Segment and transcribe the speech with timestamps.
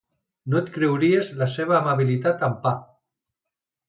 [0.51, 2.73] No et creuries la seva amabilitat amb Pa.